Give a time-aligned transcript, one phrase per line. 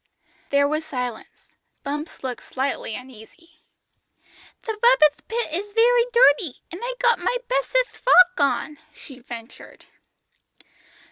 [0.49, 1.55] There was silence.
[1.83, 3.59] Bumps looked slightly uneasy.
[4.63, 9.85] "The rubbith pit is very dirty, and I've got my bestest frock on," she ventured.